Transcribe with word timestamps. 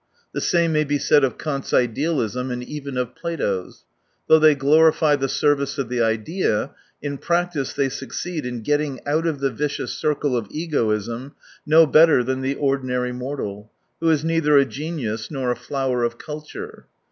The 0.33 0.41
same 0.41 0.73
may 0.73 0.83
be 0.83 0.97
said 0.97 1.23
of 1.23 1.37
Kant's 1.37 1.75
idealism, 1.75 2.49
and 2.49 2.63
even 2.63 2.97
of 2.97 3.13
Plato's. 3.15 3.83
Though 4.27 4.39
they 4.39 4.55
glorify 4.55 5.15
the 5.15 5.27
service 5.29 5.77
of 5.77 5.89
the 5.89 6.01
idea, 6.01 6.71
in 7.03 7.19
practice 7.19 7.73
they 7.73 7.87
succeed 7.87 8.43
in 8.43 8.61
getting 8.63 8.99
out 9.05 9.27
of 9.27 9.41
the 9.41 9.51
vicious 9.51 9.93
circle 9.93 10.35
of 10.35 10.47
egoism 10.49 11.33
no 11.67 11.85
better 11.85 12.23
than 12.23 12.41
the 12.41 12.55
ordinary 12.55 13.11
mortal, 13.11 13.71
who 13.99 14.09
is 14.09 14.25
neither 14.25 14.57
a 14.57 14.65
genius 14.65 15.29
nor 15.29 15.51
a 15.51 15.55
flower 15.55 16.03
of 16.03 16.17
culture. 16.17 16.87